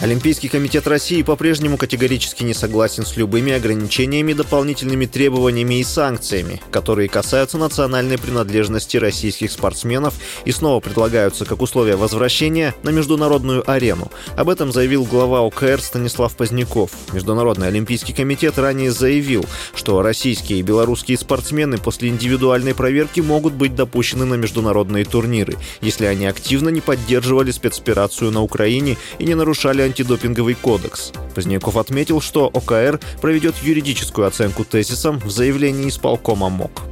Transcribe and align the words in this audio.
Олимпийский 0.00 0.48
комитет 0.48 0.86
России 0.86 1.20
по-прежнему 1.20 1.76
категорически 1.76 2.42
не 2.42 2.54
согласен 2.54 3.04
с 3.04 3.18
любыми 3.18 3.52
ограничениями, 3.52 4.32
дополнительными 4.32 5.04
требованиями 5.04 5.78
и 5.78 5.84
санкциями, 5.84 6.62
которые 6.70 7.10
касаются 7.10 7.58
национальной 7.58 8.16
принадлежности 8.16 8.96
российских 8.96 9.52
спортсменов 9.52 10.14
и 10.46 10.52
снова 10.52 10.80
предлагаются 10.80 11.44
как 11.44 11.60
условия 11.60 11.96
возвращения 11.96 12.74
на 12.82 12.88
международную 12.88 13.70
арену. 13.70 14.10
Об 14.36 14.48
этом 14.48 14.72
заявил 14.72 15.04
глава 15.04 15.40
ОКР 15.40 15.82
Станислав 15.82 16.34
Поздняков. 16.34 16.92
Международный 17.12 17.68
олимпийский 17.68 18.14
комитет 18.14 18.58
ранее 18.58 18.92
заявил, 18.92 19.44
что 19.74 20.00
российские 20.00 20.60
и 20.60 20.62
белорусские 20.62 21.18
спортсмены 21.18 21.76
после 21.76 22.08
индивидуальной 22.08 22.74
проверки 22.74 23.20
могут 23.20 23.52
быть 23.52 23.74
допущены 23.74 24.24
на 24.24 24.34
международные 24.34 25.04
турниры, 25.04 25.58
если 25.82 26.06
они 26.06 26.24
активно 26.24 26.70
не 26.70 26.80
поддерживали 26.80 27.50
спецоперацию 27.50 28.30
на 28.30 28.42
Украине 28.42 28.96
и 29.18 29.26
не 29.26 29.34
нарушали 29.34 29.89
антидопинговый 29.90 30.54
кодекс. 30.54 31.12
Поздняков 31.34 31.76
отметил, 31.76 32.20
что 32.20 32.46
ОКР 32.46 33.00
проведет 33.20 33.56
юридическую 33.62 34.26
оценку 34.26 34.64
тезисам 34.64 35.18
в 35.18 35.30
заявлении 35.30 35.88
исполкома 35.88 36.48
МОК. 36.48 36.89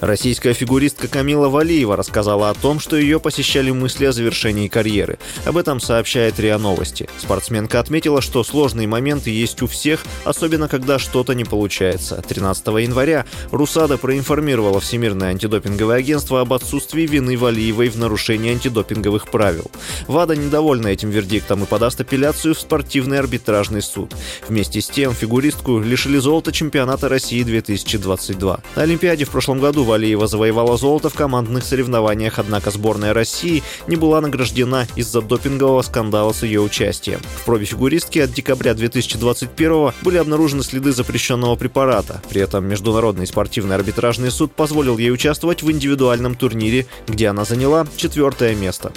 Российская 0.00 0.52
фигуристка 0.52 1.08
Камила 1.08 1.48
Валиева 1.48 1.96
рассказала 1.96 2.50
о 2.50 2.54
том, 2.54 2.80
что 2.80 2.96
ее 2.96 3.18
посещали 3.18 3.70
мысли 3.70 4.04
о 4.04 4.12
завершении 4.12 4.68
карьеры. 4.68 5.18
Об 5.46 5.56
этом 5.56 5.80
сообщает 5.80 6.38
РИА 6.38 6.58
Новости. 6.58 7.08
Спортсменка 7.18 7.80
отметила, 7.80 8.20
что 8.20 8.44
сложные 8.44 8.86
моменты 8.86 9.30
есть 9.30 9.62
у 9.62 9.66
всех, 9.66 10.04
особенно 10.24 10.68
когда 10.68 10.98
что-то 10.98 11.34
не 11.34 11.44
получается. 11.44 12.22
13 12.26 12.66
января 12.66 13.24
Русада 13.50 13.96
проинформировала 13.96 14.80
Всемирное 14.80 15.30
антидопинговое 15.30 15.96
агентство 15.96 16.42
об 16.42 16.52
отсутствии 16.52 17.06
вины 17.06 17.38
Валиевой 17.38 17.88
в 17.88 17.98
нарушении 17.98 18.52
антидопинговых 18.52 19.30
правил. 19.30 19.70
ВАДА 20.08 20.36
недовольна 20.36 20.88
этим 20.88 21.08
вердиктом 21.08 21.62
и 21.62 21.66
подаст 21.66 22.00
апелляцию 22.02 22.54
в 22.54 22.60
спортивный 22.60 23.18
арбитражный 23.18 23.80
суд. 23.80 24.12
Вместе 24.46 24.82
с 24.82 24.88
тем 24.88 25.14
фигуристку 25.14 25.78
лишили 25.78 26.18
золота 26.18 26.52
чемпионата 26.52 27.08
России 27.08 27.42
2022. 27.42 28.60
На 28.76 28.82
Олимпиаде 28.82 29.24
в 29.24 29.30
прошлом 29.30 29.58
году 29.58 29.85
Валиева 29.86 30.26
завоевала 30.26 30.76
золото 30.76 31.08
в 31.08 31.14
командных 31.14 31.64
соревнованиях, 31.64 32.38
однако 32.38 32.70
сборная 32.70 33.14
России 33.14 33.62
не 33.86 33.96
была 33.96 34.20
награждена 34.20 34.86
из-за 34.96 35.22
допингового 35.22 35.82
скандала 35.82 36.32
с 36.32 36.42
ее 36.42 36.60
участием. 36.60 37.20
В 37.36 37.44
пробе 37.44 37.64
фигуристки 37.64 38.18
от 38.18 38.32
декабря 38.32 38.74
2021 38.74 39.92
были 40.02 40.18
обнаружены 40.18 40.62
следы 40.62 40.92
запрещенного 40.92 41.56
препарата. 41.56 42.20
При 42.28 42.42
этом 42.42 42.66
Международный 42.66 43.26
спортивный 43.26 43.76
арбитражный 43.76 44.30
суд 44.30 44.52
позволил 44.52 44.98
ей 44.98 45.12
участвовать 45.12 45.62
в 45.62 45.70
индивидуальном 45.70 46.34
турнире, 46.34 46.86
где 47.06 47.28
она 47.28 47.44
заняла 47.44 47.86
четвертое 47.96 48.54
место. 48.54 48.92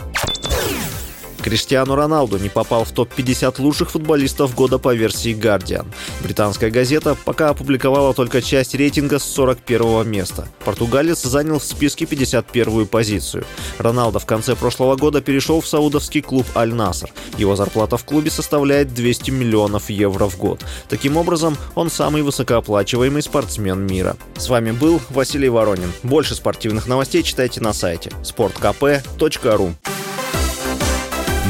Криштиану 1.42 1.96
Роналду 1.96 2.38
не 2.38 2.50
попал 2.50 2.84
в 2.84 2.92
топ-50 2.92 3.62
лучших 3.62 3.92
футболистов 3.92 4.56
года 4.56 4.78
по 4.78 4.94
версии 4.94 5.34
Guardian. 5.36 5.86
Британская 6.22 6.70
газета 6.70 7.16
пока 7.26 7.50
опубликовала 7.50 8.14
только 8.14 8.42
часть 8.42 8.76
рейтинга 8.76 9.20
с 9.20 9.24
41 9.24 10.10
места. 10.10 10.48
Португалец 10.66 11.24
занял 11.24 11.60
в 11.60 11.64
списке 11.64 12.06
51-ю 12.06 12.86
позицию. 12.86 13.46
Роналдо 13.78 14.20
в 14.20 14.26
конце 14.26 14.56
прошлого 14.56 14.96
года 14.96 15.22
перешел 15.22 15.62
в 15.62 15.68
саудовский 15.68 16.22
клуб 16.22 16.46
Аль-Наср. 16.56 17.12
Его 17.38 17.56
зарплата 17.56 17.98
в 17.98 18.04
клубе 18.04 18.30
составляет 18.30 18.94
200 18.94 19.32
миллионов 19.32 19.90
евро 19.90 20.28
в 20.28 20.38
год. 20.38 20.64
Таким 20.90 21.18
образом, 21.18 21.58
он 21.76 21.90
самый 21.90 22.22
высокооплачиваемый 22.22 23.22
спортсмен 23.22 23.86
мира. 23.86 24.18
С 24.38 24.50
вами 24.50 24.72
был 24.72 25.02
Василий 25.10 25.50
Воронин. 25.50 25.92
Больше 26.04 26.36
спортивных 26.36 26.88
новостей 26.88 27.24
читайте 27.24 27.62
на 27.62 27.74
сайте 27.74 28.12
sportkp.ru 28.24 29.74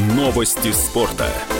Новости 0.00 0.72
спорта. 0.72 1.59